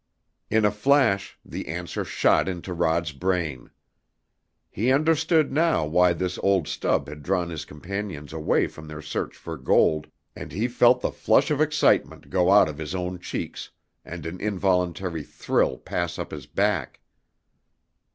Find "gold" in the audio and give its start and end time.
9.57-10.07